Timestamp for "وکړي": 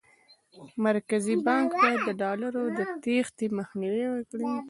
4.09-4.45